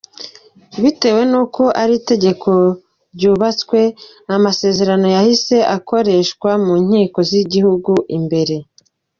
Bitewe 0.81 1.21
n’uko 1.31 1.61
iri 1.83 1.97
tegeko 2.09 2.49
ryubatswe, 3.15 3.79
amasezerano 4.35 5.07
yahise 5.15 5.55
akoreshwa 5.75 6.49
mu 6.65 6.73
nkiko 6.85 7.19
z’igihugu 7.29 7.91
imbere. 8.17 8.55